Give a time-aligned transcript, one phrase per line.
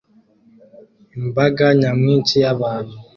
[1.19, 2.95] imbaga nyamwinshi y'abantu